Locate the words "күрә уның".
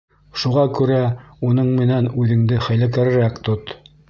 0.79-1.69